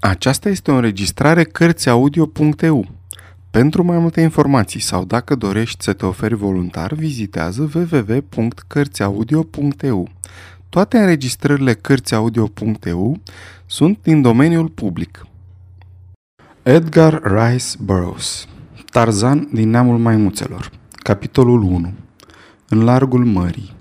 [0.00, 2.86] Aceasta este o înregistrare Cărțiaudio.eu.
[3.50, 10.08] Pentru mai multe informații sau dacă dorești să te oferi voluntar, vizitează www.cărțiaudio.eu.
[10.68, 13.20] Toate înregistrările Cărțiaudio.eu
[13.66, 15.26] sunt din domeniul public.
[16.62, 18.48] Edgar Rice Burroughs
[18.90, 21.92] Tarzan din neamul maimuțelor Capitolul 1
[22.68, 23.78] În largul mării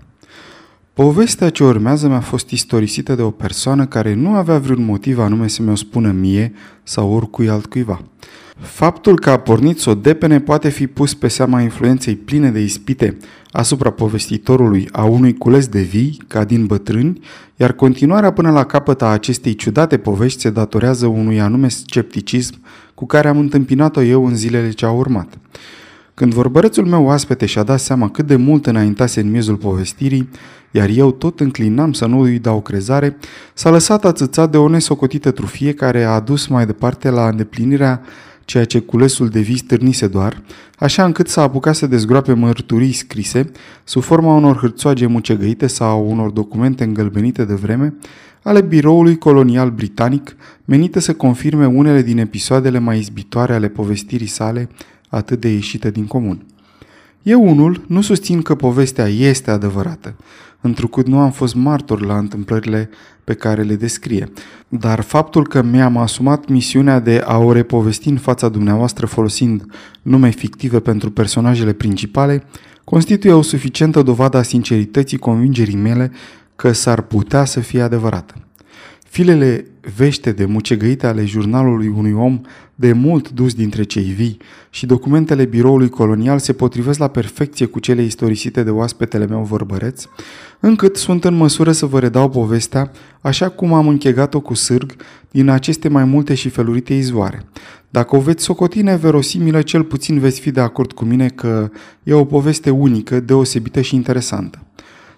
[1.04, 5.48] Povestea ce urmează mi-a fost istorisită de o persoană care nu avea vreun motiv anume
[5.48, 6.54] să mi-o spună mie
[6.84, 8.02] sau oricui altcuiva.
[8.58, 12.60] Faptul că a pornit să o depene poate fi pus pe seama influenței pline de
[12.60, 13.18] ispite
[13.52, 17.20] asupra povestitorului a unui cules de vii, ca din bătrâni,
[17.56, 22.62] iar continuarea până la capăt a acestei ciudate povești se datorează unui anume scepticism
[22.94, 25.38] cu care am întâmpinat-o eu în zilele ce au urmat.
[26.20, 30.30] Când vorbărețul meu oaspete și-a dat seama cât de mult înaintase în miezul povestirii,
[30.72, 33.18] iar eu tot înclinam să nu îi dau crezare,
[33.54, 38.02] s-a lăsat atâțat de o nesocotită trufie care a adus mai departe la îndeplinirea
[38.46, 40.42] ceea ce culesul de vis târnise doar,
[40.80, 43.52] așa încât s-a apucat să dezgroape mărturii scrise,
[43.84, 47.94] sub forma unor hârțoage mucegăite sau unor documente îngălbenite de vreme,
[48.44, 54.70] ale biroului colonial britanic, menite să confirme unele din episoadele mai izbitoare ale povestirii sale,
[55.10, 56.46] atât de ieșite din comun.
[57.24, 60.16] Eu unul nu susțin că povestea este adevărată,
[60.62, 62.90] întrucât nu am fost martor la întâmplările
[63.24, 64.32] pe care le descrie.
[64.68, 69.66] Dar faptul că mi-am asumat misiunea de a o repovesti în fața dumneavoastră folosind
[70.02, 72.44] nume fictive pentru personajele principale,
[72.84, 76.12] constituie o suficientă dovadă a sincerității convingerii mele
[76.56, 78.49] că s-ar putea să fie adevărată.
[79.10, 79.66] Filele
[79.96, 82.42] vește de mucegăite ale jurnalului unui om
[82.76, 84.38] de mult dus dintre cei vii
[84.70, 90.04] și documentele biroului colonial se potrivesc la perfecție cu cele istorisite de oaspetele meu vorbăreț,
[90.60, 94.96] încât sunt în măsură să vă redau povestea așa cum am închegat-o cu sârg
[95.32, 97.46] din aceste mai multe și felurite izvoare.
[97.90, 101.70] Dacă o veți socoti neverosimilă, cel puțin veți fi de acord cu mine că
[102.04, 104.64] e o poveste unică, deosebită și interesantă.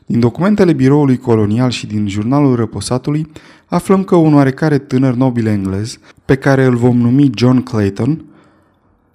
[0.06, 3.28] Din documentele biroului colonial și din jurnalul răposatului,
[3.66, 8.26] aflăm că un oarecare tânăr nobil englez, pe care îl vom numi John Clayton,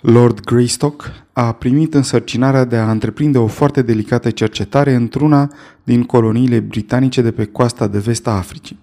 [0.01, 5.51] Lord Greystock, a primit însărcinarea de a întreprinde o foarte delicată cercetare într-una
[5.85, 8.79] din coloniile britanice de pe coasta de vest a Africii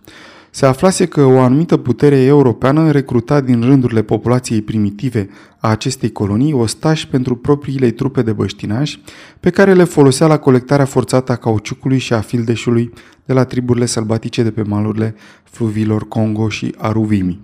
[0.55, 6.53] se aflase că o anumită putere europeană recruta din rândurile populației primitive a acestei colonii
[6.53, 9.01] ostași pentru propriile trupe de băștinași
[9.39, 12.93] pe care le folosea la colectarea forțată a cauciucului și a fildeșului
[13.25, 17.39] de la triburile sălbatice de pe malurile fluvilor Congo și Aruvimi.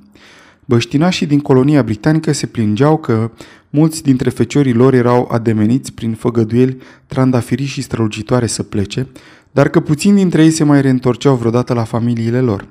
[0.66, 3.32] Băștinașii din colonia britanică se plângeau că
[3.70, 9.08] mulți dintre feciorii lor erau ademeniți prin făgăduieli trandafirii și strălucitoare să plece,
[9.52, 12.68] dar că puțini dintre ei se mai reîntorceau vreodată la familiile lor.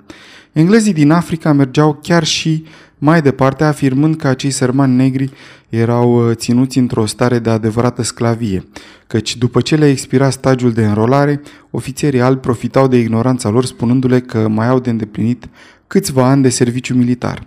[0.53, 2.65] Englezii din Africa mergeau chiar și
[2.99, 5.31] mai departe, afirmând că acei sărmani negri
[5.69, 8.69] erau uh, ținuți într-o stare de adevărată sclavie,
[9.07, 14.21] căci după ce le expira stagiul de înrolare, ofițerii albi profitau de ignoranța lor spunându-le
[14.21, 15.49] că mai au de îndeplinit
[15.87, 17.47] câțiva ani de serviciu militar.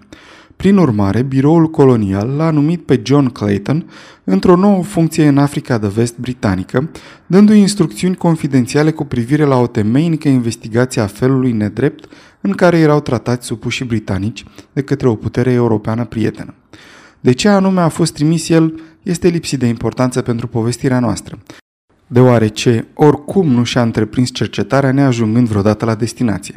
[0.61, 3.89] Prin urmare, biroul colonial l-a numit pe John Clayton
[4.23, 6.89] într-o nouă funcție în Africa de Vest britanică,
[7.25, 12.05] dându-i instrucțiuni confidențiale cu privire la o temeinică investigație a felului nedrept
[12.41, 16.53] în care erau tratați supușii britanici de către o putere europeană prietenă.
[17.19, 21.37] De ce anume a fost trimis el este lipsit de importanță pentru povestirea noastră,
[22.07, 26.55] deoarece oricum nu și-a întreprins cercetarea neajungând vreodată la destinație.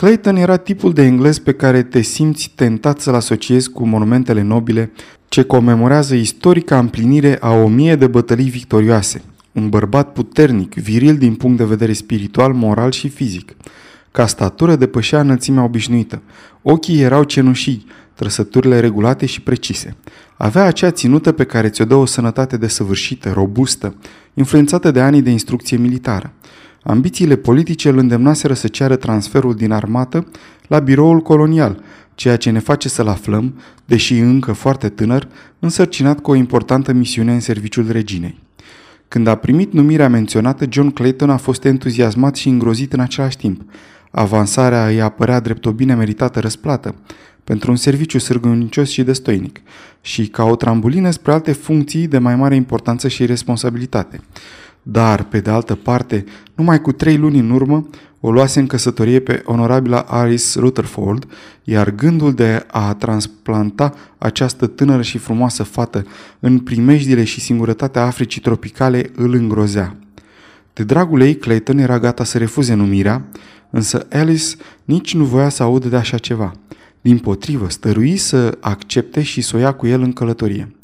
[0.00, 4.92] Clayton era tipul de englez pe care te simți tentat să-l asociezi cu monumentele nobile
[5.28, 9.22] ce comemorează istorica împlinire a o mie de bătălii victorioase.
[9.52, 13.56] Un bărbat puternic, viril din punct de vedere spiritual, moral și fizic.
[14.10, 16.22] Ca statură depășea înălțimea obișnuită.
[16.62, 19.96] Ochii erau cenușii, trăsăturile regulate și precise.
[20.36, 23.94] Avea acea ținută pe care ți-o dă o sănătate desăvârșită, robustă,
[24.34, 26.32] influențată de anii de instrucție militară.
[26.82, 30.26] Ambițiile politice îl îndemnaseră să ceară transferul din armată
[30.66, 31.82] la biroul colonial,
[32.14, 35.28] ceea ce ne face să-l aflăm, deși încă foarte tânăr,
[35.58, 38.38] însărcinat cu o importantă misiune în serviciul reginei.
[39.08, 43.62] Când a primit numirea menționată, John Clayton a fost entuziasmat și îngrozit în același timp.
[44.10, 46.94] Avansarea îi apărea drept o bine meritată răsplată
[47.44, 49.60] pentru un serviciu sârgăunicios și destoinic
[50.00, 54.20] și ca o trambulină spre alte funcții de mai mare importanță și responsabilitate.
[54.82, 56.24] Dar, pe de altă parte,
[56.54, 57.88] numai cu trei luni în urmă,
[58.20, 61.26] o luase în căsătorie pe onorabila Alice Rutherford,
[61.64, 66.06] iar gândul de a transplanta această tânără și frumoasă fată
[66.40, 69.96] în primejdile și singurătatea Africii tropicale îl îngrozea.
[70.72, 73.24] De dragul ei, Clayton era gata să refuze numirea,
[73.70, 74.54] însă Alice
[74.84, 76.52] nici nu voia să audă de așa ceva.
[77.00, 80.74] Din potrivă, stărui să accepte și să o ia cu el în călătorie.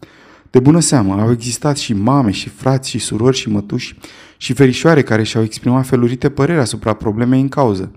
[0.56, 3.96] De bună seamă, au existat și mame, și frați, și surori, și mătuși,
[4.36, 7.92] și verișoare care și-au exprimat felurite păreri asupra problemei în cauză.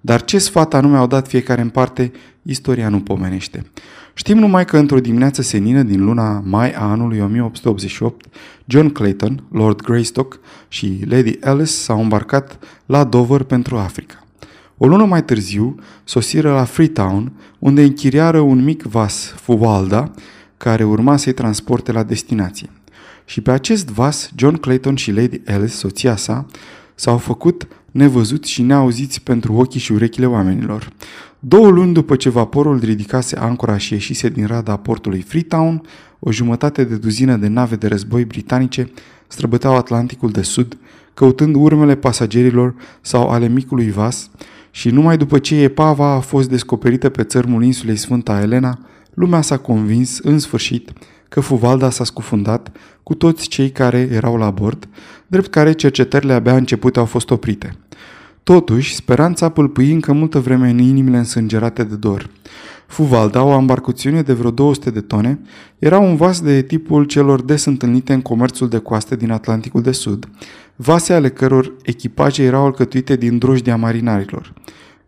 [0.00, 2.12] Dar ce sfat anume au dat fiecare în parte,
[2.42, 3.66] istoria nu pomenește.
[4.14, 8.26] Știm numai că într-o dimineață senină din luna mai a anului 1888,
[8.64, 14.26] John Clayton, Lord Greystock și Lady Alice s-au îmbarcat la Dover pentru Africa.
[14.76, 15.74] O lună mai târziu,
[16.04, 20.12] sosiră la Freetown, unde închiriară un mic vas, Fuvalda,
[20.62, 22.70] care urma să-i transporte la destinație.
[23.24, 26.46] Și pe acest vas, John Clayton și Lady Alice, soția sa,
[26.94, 30.88] s-au făcut nevăzuți și neauziți pentru ochii și urechile oamenilor.
[31.38, 35.82] Două luni după ce vaporul ridicase ancora și ieșise din rada portului Freetown,
[36.18, 38.90] o jumătate de duzină de nave de război britanice
[39.26, 40.78] străbăteau Atlanticul de Sud,
[41.14, 44.30] căutând urmele pasagerilor sau ale micului vas,
[44.70, 48.78] și numai după ce epava a fost descoperită pe țărmul insulei Sfânta Elena,
[49.14, 50.92] lumea s-a convins, în sfârșit,
[51.28, 52.72] că Fuvalda s-a scufundat
[53.02, 54.88] cu toți cei care erau la bord,
[55.26, 57.76] drept care cercetările abia începute au fost oprite.
[58.42, 62.30] Totuși, speranța pâlpâi încă multă vreme în inimile însângerate de dor.
[62.86, 65.40] Fuvalda, o embarcațiune de vreo 200 de tone,
[65.78, 69.92] era un vas de tipul celor des întâlnite în comerțul de coaste din Atlanticul de
[69.92, 70.28] Sud,
[70.76, 74.52] vase ale căror echipaje erau alcătuite din drojdia marinarilor,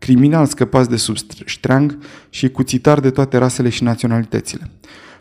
[0.04, 1.98] criminali scăpați de sub ștreang
[2.30, 4.70] și cuțitari de toate rasele și naționalitățile.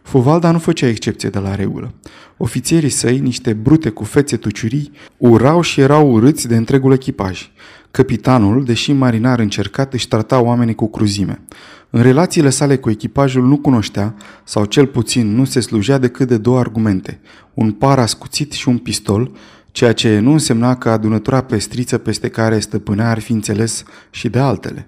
[0.01, 1.93] Fuvalda nu făcea excepție de la regulă.
[2.37, 7.51] Ofițerii săi, niște brute cu fețe tuciurii, urau și erau urâți de întregul echipaj.
[7.91, 11.41] Capitanul, deși marinar încercat, își trata oamenii cu cruzime.
[11.89, 16.37] În relațiile sale cu echipajul nu cunoștea, sau cel puțin nu se slujea decât de
[16.37, 17.19] două argumente,
[17.53, 19.31] un par ascuțit și un pistol,
[19.73, 24.39] ceea ce nu însemna că adunătura pestriță peste care stăpânea ar fi înțeles și de
[24.39, 24.87] altele.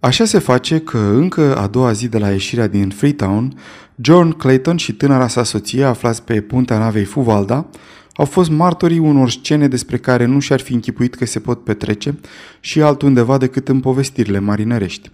[0.00, 3.58] Așa se face că încă a doua zi de la ieșirea din Freetown,
[4.00, 7.66] John Clayton și tânăra sa soție aflați pe puntea navei Fuvalda
[8.14, 12.18] au fost martorii unor scene despre care nu și-ar fi închipuit că se pot petrece
[12.60, 15.10] și altundeva decât în povestirile marinărești.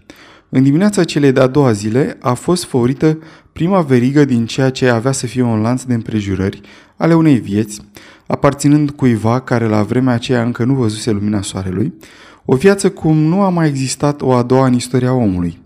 [0.48, 3.19] În dimineața celei de-a doua zile a fost făurită
[3.52, 6.60] prima verigă din ceea ce avea să fie un lanț de împrejurări
[6.98, 7.80] ale unei vieți,
[8.28, 11.94] aparținând cuiva care la vremea aceea încă nu văzuse lumina soarelui,
[12.44, 15.58] o viață cum nu a mai existat o a doua în istoria omului.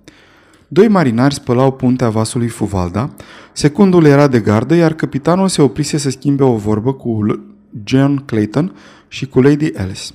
[0.68, 3.10] Doi marinari spălau puntea vasului Fuvalda,
[3.52, 7.42] secundul era de gardă, iar capitanul se oprise să schimbe o vorbă cu
[7.84, 8.74] John Clayton
[9.08, 10.12] și cu Lady Alice.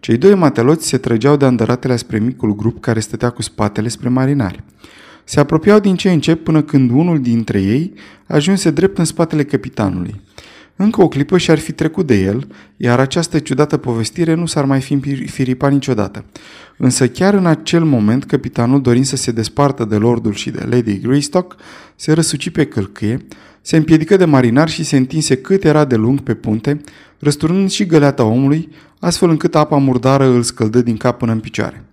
[0.00, 4.08] Cei doi mateloți se trăgeau de andăratele spre micul grup care stătea cu spatele spre
[4.08, 4.62] marinari.
[5.24, 7.92] Se apropiau din ce în ce până când unul dintre ei
[8.26, 10.20] ajunse drept în spatele capitanului.
[10.76, 14.80] Încă o clipă și-ar fi trecut de el, iar această ciudată povestire nu s-ar mai
[14.80, 16.24] fi firipat niciodată.
[16.76, 21.00] Însă chiar în acel moment, capitanul, dorind să se despartă de lordul și de Lady
[21.00, 21.56] Greystock,
[21.96, 23.26] se răsuci pe călcâie,
[23.60, 26.80] se împiedică de marinar și se întinse cât era de lung pe punte,
[27.18, 28.68] răsturnând și găleata omului,
[28.98, 31.84] astfel încât apa murdară îl scăldă din cap până în picioare.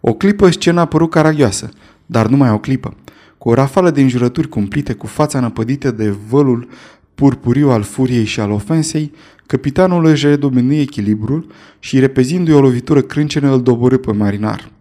[0.00, 1.68] O clipă scena a părut caragioasă,
[2.06, 2.94] dar numai o clipă.
[3.38, 6.68] Cu o rafală de înjurături cumplite, cu fața năpădită de vălul
[7.20, 9.12] purpuriu al furiei și al ofensei,
[9.46, 11.46] capitanul își redomeni echilibrul
[11.78, 14.72] și, repezindu-i o lovitură crâncenă, îl doborâ pe marinar.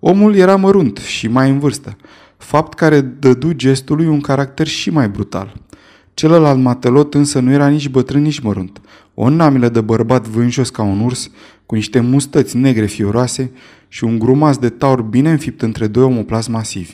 [0.00, 1.96] Omul era mărunt și mai în vârstă,
[2.36, 5.54] fapt care dădu gestului un caracter și mai brutal.
[6.14, 8.80] Celălalt matelot însă nu era nici bătrân, nici mărunt.
[9.14, 11.30] O namilă de bărbat vânjos ca un urs,
[11.66, 13.50] cu niște mustăți negre fioroase
[13.88, 16.92] și un grumaz de taur bine înfipt între doi omoplas masivi.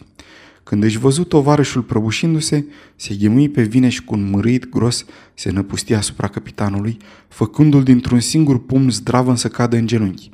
[0.71, 2.65] Când își văzut tovarășul prăbușindu-se,
[2.97, 6.97] se ghemui pe vine și cu un mărit gros se năpustia asupra capitanului,
[7.29, 10.31] făcându-l dintr-un singur pumn zdravă să cadă în genunchi.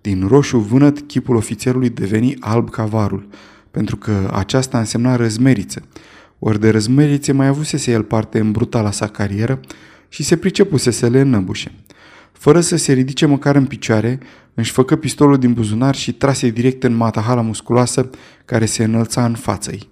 [0.00, 3.28] Din roșu vânăt, chipul ofițerului deveni alb ca varul,
[3.70, 5.82] pentru că aceasta însemna răzmeriță.
[6.38, 9.60] Ori de răzmerițe mai avusese el parte în brutala sa carieră
[10.08, 11.72] și se pricepuse să le înnăbușe.
[12.32, 14.18] Fără să se ridice măcar în picioare,
[14.54, 18.10] își făcă pistolul din buzunar și trase direct în matahala musculoasă
[18.44, 19.88] care se înălța în față ei.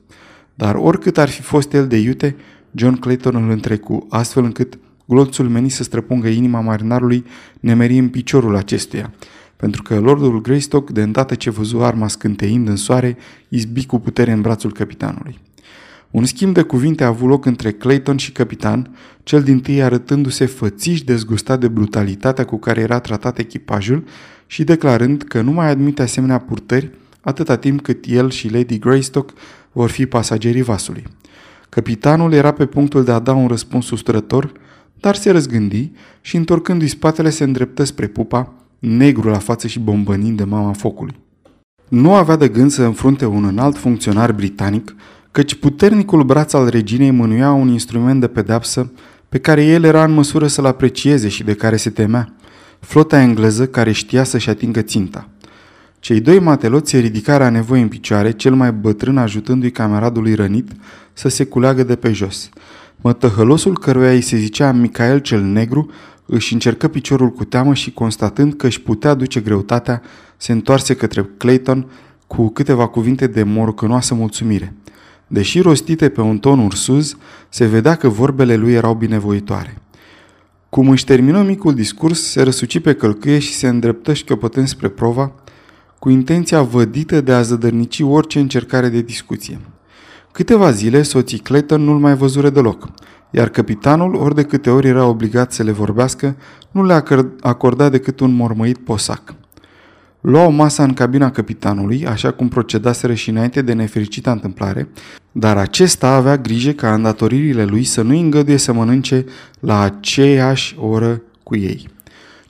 [0.55, 2.37] Dar oricât ar fi fost el de iute,
[2.75, 7.25] John Clayton îl întrecu, astfel încât glonțul meni să străpungă inima marinarului
[7.61, 9.13] nemeri în piciorul acestuia,
[9.57, 13.17] pentru că lordul Greystock, de îndată ce văzu arma scânteind în soare,
[13.49, 15.39] izbi cu putere în brațul capitanului.
[16.11, 20.47] Un schimb de cuvinte a avut loc între Clayton și capitan, cel din tâi arătându-se
[20.47, 24.05] fățiș dezgustat de brutalitatea cu care era tratat echipajul
[24.53, 26.91] și declarând că nu mai admite asemenea purtări
[27.21, 29.33] atâta timp cât el și Lady Greystock
[29.73, 31.05] vor fi pasagerii vasului.
[31.69, 34.53] Capitanul era pe punctul de a da un răspuns usturător,
[35.01, 35.91] dar se răzgândi
[36.21, 41.15] și întorcându-i spatele se îndreptă spre pupa, negru la față și bombănind de mama focului.
[41.89, 44.95] Nu avea de gând să înfrunte un înalt funcționar britanic,
[45.31, 48.93] căci puternicul braț al reginei mânuia un instrument de pedeapsă
[49.29, 52.35] pe care el era în măsură să-l aprecieze și de care se temea.
[52.85, 55.29] Flota engleză care știa să-și atingă ținta.
[55.99, 60.69] Cei doi mateloți se ridicară a nevoie în picioare, cel mai bătrân ajutându-i cameradului rănit
[61.13, 62.49] să se culeagă de pe jos.
[62.97, 65.91] Mătăhălosul căruia îi se zicea Michael cel Negru
[66.27, 70.03] își încercă piciorul cu teamă și constatând că își putea duce greutatea,
[70.37, 71.91] se întoarse către Clayton
[72.27, 74.75] cu câteva cuvinte de morcănoasă mulțumire.
[75.27, 77.17] Deși rostite pe un ton ursuz,
[77.49, 79.83] se vedea că vorbele lui erau binevoitoare.
[80.75, 85.33] Cum își termină micul discurs, se răsuci pe călcâie și se îndreptă șchiopătând spre prova,
[85.99, 89.61] cu intenția vădită de a zădărnici orice încercare de discuție.
[90.33, 92.89] Câteva zile, soții Clayton nu-l mai văzure deloc,
[93.31, 96.37] iar capitanul, ori de câte ori era obligat să le vorbească,
[96.71, 97.03] nu le
[97.41, 99.35] acorda decât un mormăit posac.
[100.23, 104.89] Luau masa în cabina capitanului, așa cum procedaseră și înainte de nefericita întâmplare,
[105.33, 109.25] dar acesta avea grijă ca îndatoririle lui să nu îngăduie să mănânce
[109.61, 111.89] la aceeași oră cu ei.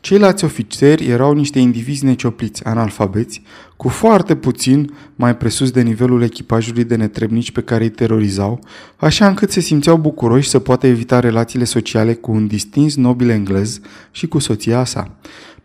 [0.01, 3.43] Ceilalți ofițeri erau niște indivizi neciopliți, analfabeți,
[3.77, 8.61] cu foarte puțin mai presus de nivelul echipajului de netrebnici pe care îi terorizau,
[8.97, 13.81] așa încât se simțeau bucuroși să poată evita relațiile sociale cu un distins nobil englez
[14.11, 15.17] și cu soția sa.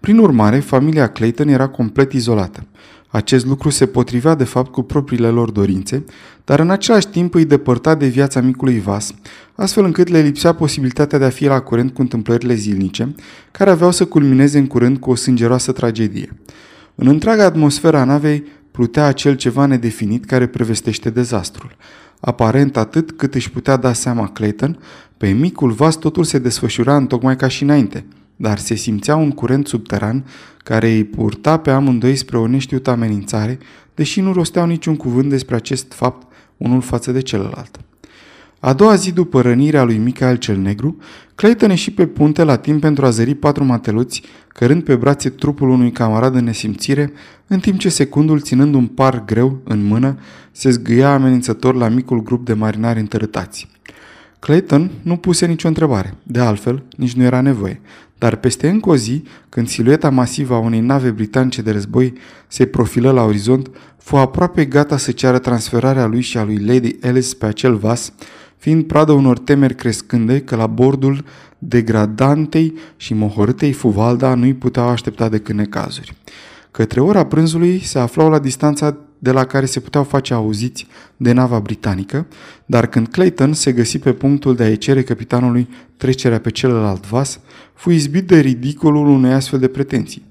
[0.07, 2.65] Prin urmare, familia Clayton era complet izolată.
[3.07, 6.03] Acest lucru se potrivea de fapt cu propriile lor dorințe,
[6.45, 9.13] dar în același timp îi depărta de viața micului vas,
[9.55, 13.15] astfel încât le lipsea posibilitatea de a fi la curent cu întâmplările zilnice,
[13.51, 16.39] care aveau să culmineze în curând cu o sângeroasă tragedie.
[16.95, 21.75] În întreaga atmosfera navei plutea acel ceva nedefinit care prevestește dezastrul.
[22.19, 24.79] Aparent atât cât își putea da seama Clayton,
[25.17, 28.05] pe micul vas totul se desfășura în tocmai ca și înainte–
[28.38, 30.25] dar se simțea un curent subteran
[30.58, 33.58] care îi purta pe amândoi spre o neștiută amenințare,
[33.96, 36.27] deși nu rosteau niciun cuvânt despre acest fapt
[36.58, 37.79] unul față de celălalt.
[38.60, 40.98] A doua zi după rănirea lui Michael cel Negru,
[41.36, 45.70] Clayton ieși pe punte la timp pentru a zări patru mateluți, cărând pe brațe trupul
[45.70, 47.12] unui camarad în nesimțire,
[47.48, 50.17] în timp ce secundul, ținând un par greu în mână,
[50.51, 53.67] se zgâia amenințător la micul grup de marinari întărâtați.
[54.39, 57.82] Clayton nu puse nicio întrebare, de altfel, nici nu era nevoie,
[58.17, 62.13] dar peste încă o zi, când silueta masivă a unei nave britanice de război
[62.47, 66.95] se profilă la orizont, fu aproape gata să ceară transferarea lui și a lui Lady
[67.01, 68.13] Alice pe acel vas,
[68.57, 71.25] fiind pradă unor temeri crescânde că la bordul
[71.57, 76.15] degradantei și mohorâtei Fuvalda nu-i puteau aștepta decât necazuri.
[76.71, 81.31] Către ora prânzului se aflau la distanța de la care se puteau face auziți de
[81.31, 82.27] nava britanică,
[82.65, 87.39] dar când Clayton se găsi pe punctul de a-i cere capitanului trecerea pe celălalt vas,
[87.77, 90.25] fu izbit de ridicolul unei astfel de pretenții.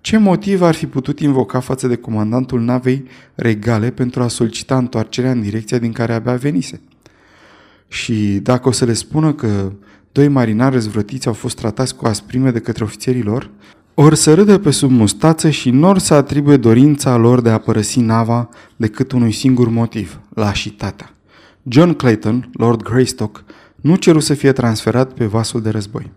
[0.00, 3.04] Ce motiv ar fi putut invoca față de comandantul navei
[3.34, 6.80] regale pentru a solicita întoarcerea în direcția din care abia venise?
[7.88, 9.72] Și dacă o să le spună că
[10.12, 13.50] doi marinari răzvrătiți au fost tratați cu asprime de către ofițerii lor,
[13.94, 18.00] ori să râdă pe sub mustață și nor să atribuie dorința lor de a părăsi
[18.00, 21.14] nava decât unui singur motiv, lașitatea.
[21.62, 23.44] John Clayton, Lord Greystock,
[23.76, 26.10] nu ceru să fie transferat pe vasul de război.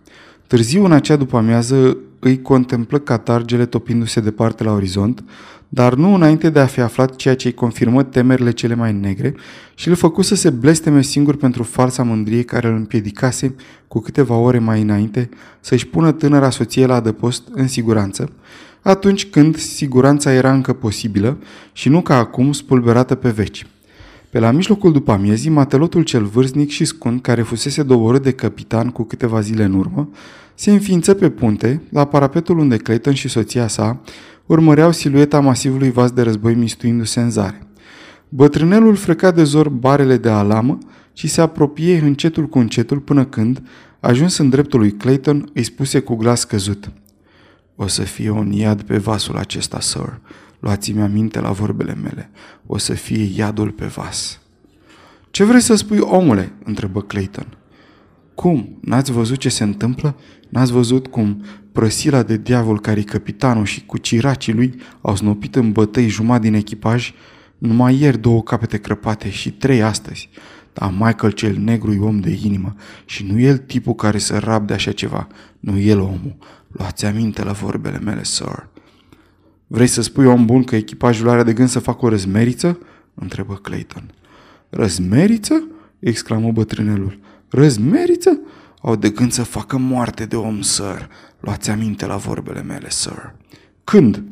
[0.48, 5.24] Târziu în acea după amiază îi contemplă catargele topindu-se departe la orizont,
[5.70, 9.36] dar nu înainte de a fi aflat ceea ce îi confirmă temerile cele mai negre
[9.76, 13.56] și îl făcu să se blesteme singur pentru falsa mândrie care îl împiedicase
[13.88, 18.30] cu câteva ore mai înainte să-și pună tânăra soție la adăpost în siguranță,
[18.82, 21.38] atunci când siguranța era încă posibilă
[21.74, 23.66] și nu ca acum spulberată pe veci.
[24.36, 28.90] Pe la mijlocul după amiezii, matelotul cel vârstnic și scund, care fusese doborât de capitan
[28.90, 30.10] cu câteva zile în urmă,
[30.56, 34.02] se înființă pe punte, la parapetul unde Clayton și soția sa
[34.46, 37.68] urmăreau silueta masivului vas de război mistuindu-se în zare.
[38.30, 40.78] Bătrânelul freca de zor barele de alamă
[41.14, 43.62] și se apropie încetul cu încetul până când,
[44.00, 46.92] ajuns în dreptul lui Clayton, îi spuse cu glas căzut.
[47.76, 50.20] O să fie un iad pe vasul acesta, sir.
[50.60, 52.30] Luați-mi aminte la vorbele mele.
[52.66, 54.40] O să fie iadul pe vas.
[55.32, 57.58] Ce vrei să spui, omule?" întrebă Clayton.
[58.36, 58.78] Cum?
[58.82, 60.16] N-ați văzut ce se întâmplă?
[60.50, 65.72] N-ați văzut cum prăsila de diavol care capitanul și cu ciracii lui au snopit în
[65.72, 67.14] bătăi jumătate din echipaj?
[67.58, 70.30] Numai ieri două capete crăpate și trei astăzi.
[70.74, 74.74] Dar Michael cel negru e om de inimă și nu el tipul care să rabde
[74.74, 75.28] așa ceva.
[75.60, 76.36] Nu el omul.
[76.68, 78.68] Luați aminte la vorbele mele, sir.
[79.68, 82.80] Vrei să spui om bun că echipajul are de gând să facă o răzmeriță?
[83.14, 84.14] întrebă Clayton.
[84.70, 85.68] Răzmeriță?
[86.00, 87.20] exclamă bătrânelul.
[87.50, 88.40] Răzmeriță?
[88.82, 91.10] Au de gând să facă moarte de om, sir.
[91.40, 93.36] Luați aminte la vorbele mele, sir.
[93.84, 94.24] Când?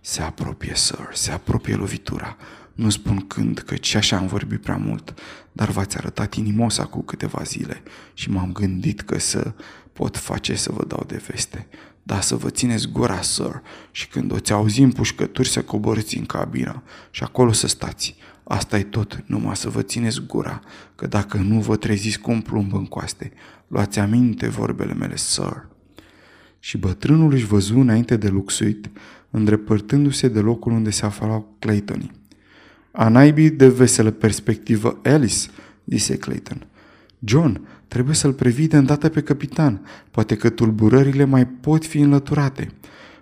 [0.00, 2.36] Se apropie, sir, se apropie lovitura.
[2.74, 5.14] Nu spun când, căci și așa am vorbit prea mult,
[5.52, 7.82] dar v-ați arătat inimos acum câteva zile
[8.14, 9.52] și m-am gândit că să
[9.92, 11.66] pot face să vă dau de veste.
[12.02, 16.24] Da, să vă țineți gura, sir, și când o ți auzim pușcături să coborâți în
[16.24, 18.16] cabină și acolo să stați.
[18.44, 20.60] asta e tot, numai să vă țineți gura,
[20.94, 23.32] că dacă nu vă treziți cu un plumb în coaste.
[23.68, 25.68] Luați aminte vorbele mele, sir.
[26.58, 28.90] Și bătrânul își văzu înainte de luxuit,
[29.30, 32.10] îndrepărtându-se de locul unde se aflau Claytonii.
[32.96, 35.48] A naibii de veselă perspectivă, Alice,
[35.84, 36.66] zise Clayton.
[37.24, 39.86] John, trebuie să-l previi de îndată pe capitan.
[40.10, 42.70] Poate că tulburările mai pot fi înlăturate.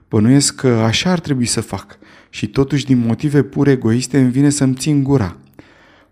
[0.09, 1.99] Bănuiesc că așa ar trebui să fac.
[2.31, 5.37] Și totuși, din motive pur egoiste, îmi vine să-mi țin gura.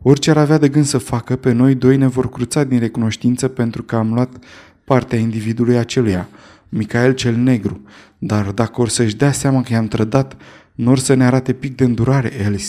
[0.02, 3.48] Orice ar avea de gând să facă, pe noi doi ne vor cruța din recunoștință
[3.48, 4.44] pentru că am luat
[4.84, 6.28] partea individului aceluia,
[6.68, 7.80] Micael cel Negru.
[8.18, 10.36] Dar dacă or să-și dea seama că i-am trădat,
[10.74, 12.66] nu or să ne arate pic de îndurare, Alice.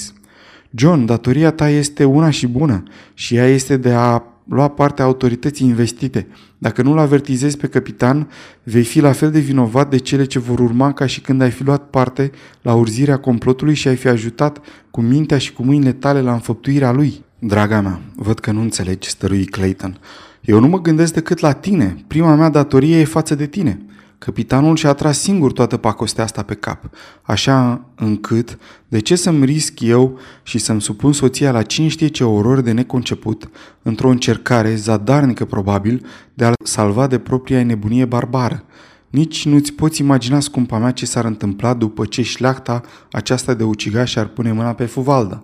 [0.75, 5.67] John, datoria ta este una și bună și ea este de a lua partea autorității
[5.67, 6.27] investite.
[6.57, 8.29] Dacă nu-l avertizezi pe capitan,
[8.63, 11.51] vei fi la fel de vinovat de cele ce vor urma ca și când ai
[11.51, 14.59] fi luat parte la urzirea complotului și ai fi ajutat
[14.91, 17.23] cu mintea și cu mâinile tale la înfăptuirea lui.
[17.39, 19.99] Draga mea, văd că nu înțelegi, stărui Clayton.
[20.41, 22.03] Eu nu mă gândesc decât la tine.
[22.07, 23.79] Prima mea datorie e față de tine.
[24.25, 26.89] Capitanul și-a tras singur toată pacostea asta pe cap,
[27.21, 32.23] așa încât, de ce să-mi risc eu și să-mi supun soția la cine știe ce
[32.23, 33.49] orori de neconceput,
[33.81, 38.63] într-o încercare, zadarnică probabil, de a salva de propria nebunie barbară.
[39.09, 44.15] Nici nu-ți poți imagina, scumpa mea, ce s-ar întâmpla după ce șleachta aceasta de ucigaș
[44.15, 45.43] ar pune mâna pe fuvalda.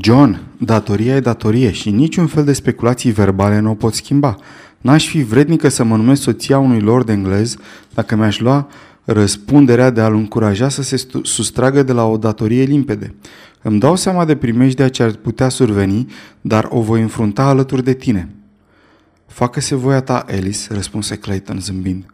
[0.00, 4.36] John, datoria e datorie și niciun fel de speculații verbale nu o pot schimba.
[4.80, 7.56] N-aș fi vrednică să mă numesc soția unui lord englez
[7.94, 8.68] dacă mi-aș lua
[9.04, 13.14] răspunderea de a-l încuraja să se sustragă de la o datorie limpede.
[13.62, 16.06] Îmi dau seama de primejdea ce ar putea surveni,
[16.40, 18.34] dar o voi înfrunta alături de tine.
[19.26, 22.04] Facă-se voia ta, Alice, răspunse Clayton zâmbind.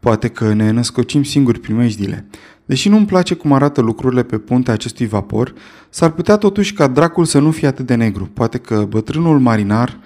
[0.00, 2.26] Poate că ne născocim singuri primejdile.
[2.64, 5.54] Deși nu-mi place cum arată lucrurile pe puntea acestui vapor,
[5.90, 8.30] s-ar putea totuși ca dracul să nu fie atât de negru.
[8.32, 9.98] Poate că bătrânul marinar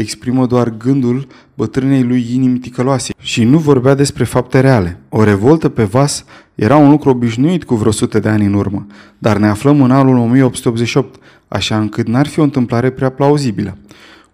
[0.00, 5.00] exprimă doar gândul bătrânei lui inimi ticăloase și nu vorbea despre fapte reale.
[5.08, 8.86] O revoltă pe vas era un lucru obișnuit cu vreo sute de ani în urmă,
[9.18, 13.76] dar ne aflăm în anul 1888, așa încât n-ar fi o întâmplare prea plauzibilă.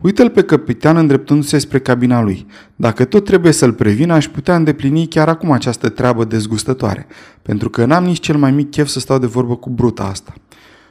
[0.01, 2.47] Uită-l pe capitan îndreptându-se spre cabina lui.
[2.77, 7.07] Dacă tot trebuie să-l previn, aș putea îndeplini chiar acum această treabă dezgustătoare,
[7.43, 10.35] pentru că n-am nici cel mai mic chef să stau de vorbă cu bruta asta.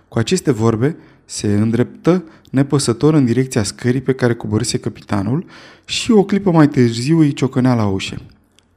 [0.08, 5.46] Cu aceste vorbe, se îndreptă nepăsător în direcția scării pe care coborâse capitanul
[5.86, 8.16] și o clipă mai târziu îi ciocănea la ușă.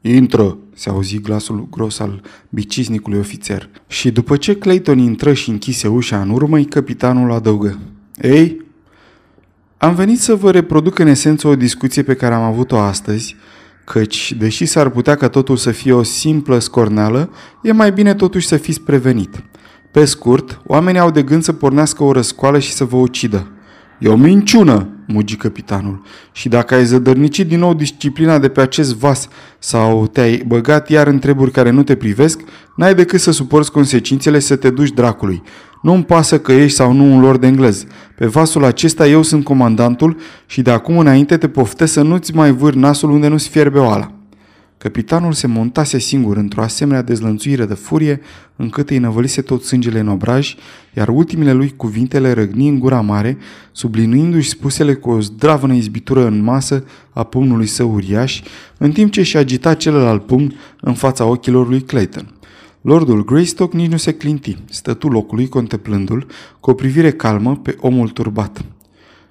[0.00, 3.68] Intră, se auzi glasul gros al biciznicului ofițer.
[3.86, 7.78] Și după ce Clayton intră și închise ușa în urmă, capitanul adăugă.
[8.22, 8.66] Ei,
[9.78, 13.36] am venit să vă reproduc în esență o discuție pe care am avut-o astăzi,
[13.84, 17.30] căci, deși s-ar putea ca totul să fie o simplă scorneală,
[17.62, 19.42] e mai bine totuși să fiți prevenit.
[19.90, 23.46] Pe scurt, oamenii au de gând să pornească o răscoală și să vă ucidă.
[23.98, 26.02] E o minciună, mugi capitanul.
[26.32, 31.06] Și dacă ai zădărnicit din nou disciplina de pe acest vas sau te-ai băgat iar
[31.06, 32.40] în treburi care nu te privesc,
[32.76, 35.42] n-ai decât să suporți consecințele să te duci dracului.
[35.82, 37.84] Nu-mi pasă că ești sau nu un lord englez.
[38.16, 42.52] Pe vasul acesta eu sunt comandantul și de acum înainte te poftesc să nu-ți mai
[42.52, 44.17] vâr nasul unde nu-ți fierbe oala.
[44.78, 48.20] Capitanul se montase singur într-o asemenea dezlănțuire de furie,
[48.56, 50.54] încât îi năvălise tot sângele în obraj,
[50.96, 53.38] iar ultimele lui cuvinte le răgni în gura mare,
[53.72, 58.42] sublinuindu-și spusele cu o zdravănă izbitură în masă a pumnului său uriaș,
[58.78, 62.32] în timp ce și agita celălalt pumn în fața ochilor lui Clayton.
[62.80, 66.26] Lordul Greystock nici nu se clinti, stătu locului contemplându-l
[66.60, 68.64] cu o privire calmă pe omul turbat.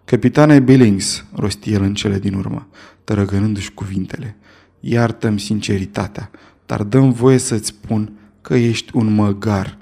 [0.06, 2.68] Capitane Billings, rosti el în cele din urmă,
[3.04, 4.38] tărăgănându-și cuvintele,
[4.80, 6.32] iartă-mi sinceritatea,
[6.66, 8.12] dar dăm voie să-ți spun
[8.42, 9.78] că ești un măgar.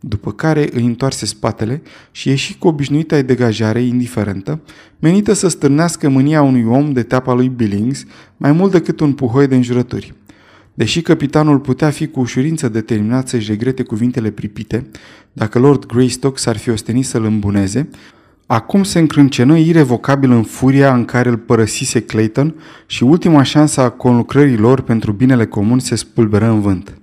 [0.00, 4.60] După care îi întoarse spatele și ieși cu obișnuita degajare indiferentă,
[4.98, 8.04] menită să stârnească mânia unui om de teapa lui Billings
[8.36, 10.14] mai mult decât un puhoi de înjurături.
[10.74, 14.86] Deși capitanul putea fi cu ușurință determinat să-și regrete cuvintele pripite,
[15.32, 17.88] dacă Lord Greystock s-ar fi ostenit să-l îmbuneze,
[18.46, 22.54] Acum se încrâncenă irevocabil în furia în care îl părăsise Clayton
[22.86, 26.98] și ultima șansă a conlucrării lor pentru binele comun se spulberă în vânt.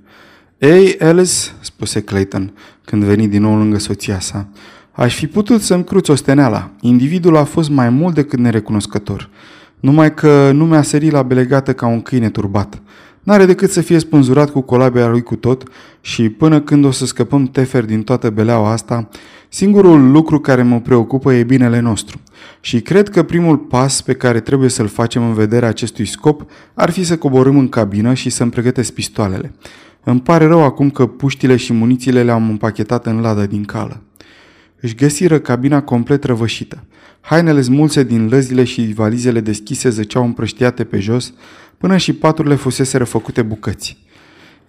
[0.57, 2.53] Ei, Alice, spuse Clayton,
[2.85, 4.47] când veni din nou lângă soția sa,
[4.91, 6.71] aș fi putut să-mi cruț osteneala.
[6.81, 9.29] Individul a fost mai mult decât nerecunoscător.
[9.79, 12.81] Numai că nu mi-a sărit la belegată ca un câine turbat.
[13.23, 15.63] N-are decât să fie spânzurat cu colabia lui cu tot
[16.01, 19.09] și până când o să scăpăm tefer din toată beleaua asta,
[19.53, 22.19] singurul lucru care mă preocupă e binele nostru.
[22.59, 26.89] Și cred că primul pas pe care trebuie să-l facem în vederea acestui scop ar
[26.89, 29.53] fi să coborâm în cabină și să-mi pregătesc pistoalele.
[30.03, 34.01] Îmi pare rău acum că puștile și munițiile le-am împachetat în ladă din cală.
[34.79, 36.83] Își găsiră cabina complet răvășită.
[37.21, 41.33] Hainele smulse din lăzile și valizele deschise zăceau împrăștiate pe jos,
[41.77, 43.97] până și paturile fusese făcute bucăți.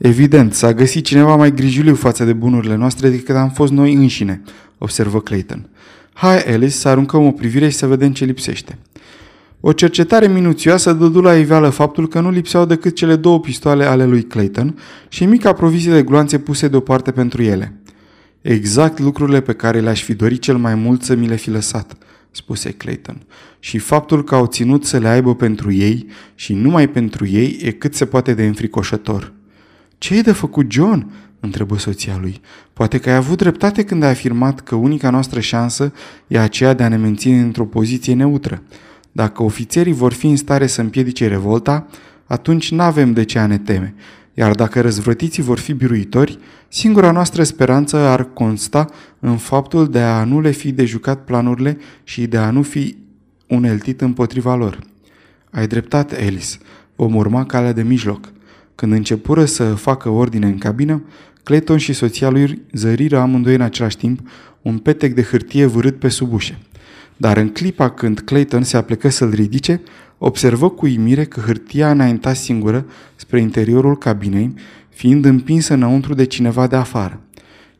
[0.05, 4.43] Evident, s-a găsit cineva mai grijuliu față de bunurile noastre decât am fost noi înșine,
[4.79, 5.69] observă Clayton.
[6.13, 8.79] Hai, Alice, să aruncăm o privire și să vedem ce lipsește.
[9.61, 14.07] O cercetare minuțioasă dădu la iveală faptul că nu lipseau decât cele două pistoale ale
[14.07, 17.81] lui Clayton și mica provizie de gloanțe puse deoparte pentru ele.
[18.41, 21.97] Exact lucrurile pe care le-aș fi dorit cel mai mult să mi le fi lăsat,
[22.31, 23.23] spuse Clayton.
[23.59, 27.71] Și faptul că au ținut să le aibă pentru ei și numai pentru ei e
[27.71, 29.33] cât se poate de înfricoșător.
[30.03, 31.11] Ce e de făcut, John?"
[31.41, 32.41] întrebă soția lui.
[32.73, 35.93] Poate că ai avut dreptate când ai afirmat că unica noastră șansă
[36.27, 38.63] e aceea de a ne menține într-o poziție neutră.
[39.13, 41.87] Dacă ofițerii vor fi în stare să împiedice revolta,
[42.27, 43.95] atunci n-avem de ce a ne teme.
[44.35, 46.39] Iar dacă răzvrătiții vor fi biruitori,
[46.69, 48.87] singura noastră speranță ar consta
[49.19, 52.97] în faptul de a nu le fi de jucat planurile și de a nu fi
[53.49, 54.79] uneltit împotriva lor.
[55.51, 56.57] Ai dreptate, Alice.
[56.97, 58.33] Vom urma calea de mijloc.
[58.75, 61.03] Când începură să facă ordine în cabină,
[61.43, 64.29] Clayton și soția lui zăriră amândoi în același timp
[64.63, 66.59] un petec de hârtie vârât pe sub ușe.
[67.17, 69.81] Dar în clipa când Clayton se aplecă să-l ridice,
[70.19, 74.55] observă cu imire că hârtia înainta singură spre interiorul cabinei,
[74.89, 77.21] fiind împinsă înăuntru de cineva de afară.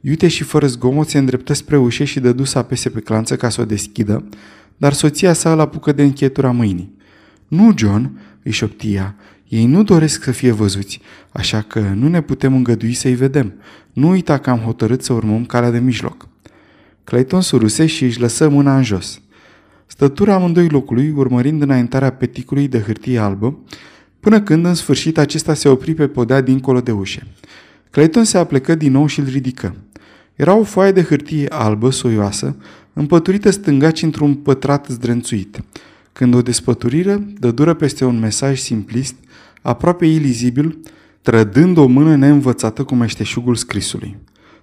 [0.01, 3.49] Iute și fără zgomot se îndreptă spre ușă și dădu să apese pe clanță ca
[3.49, 4.29] să o deschidă,
[4.77, 6.97] dar soția sa îl apucă de închetura mâinii.
[7.49, 9.17] Nu, John, îi șoptia,
[9.53, 11.01] ei nu doresc să fie văzuți,
[11.33, 13.53] așa că nu ne putem îngădui să-i vedem.
[13.93, 16.29] Nu uita că am hotărât să urmăm calea de mijloc.
[17.05, 19.21] Clayton suruse și își lăsă mâna în jos.
[19.87, 23.59] Stătura amândoi locului, urmărind înaintarea peticului de hârtie albă,
[24.21, 27.27] până când, în sfârșit, acesta se opri pe podea dincolo de ușe.
[27.91, 29.75] Clayton se aplecă din nou și îl ridică.
[30.35, 32.57] Era o foaie de hârtie albă, soioasă,
[32.93, 35.63] împăturită stângaci într-un pătrat zdrențuit.
[36.13, 39.15] Când o despăturiră, dă dură peste un mesaj simplist,
[39.63, 40.79] aproape ilizibil,
[41.23, 44.17] trădând o mână neînvățată cu meșteșugul scrisului.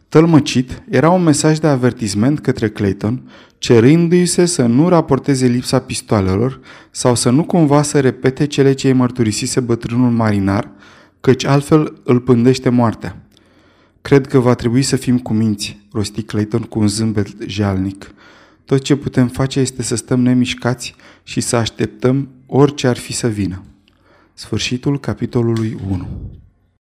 [0.09, 3.21] Tălmăcit, era un mesaj de avertisment către Clayton,
[3.57, 6.59] cerându-i se să nu raporteze lipsa pistoalelor
[6.91, 10.71] sau să nu cumva să repete cele ce îi mărturisise bătrânul marinar,
[11.21, 13.21] căci altfel îl pândește moartea.
[14.01, 18.13] Cred că va trebui să fim cuminți, rosti Clayton cu un zâmbet jalnic.
[18.65, 23.27] Tot ce putem face este să stăm nemișcați și să așteptăm orice ar fi să
[23.27, 23.63] vină.
[24.39, 26.08] Sfârșitul capitolului 1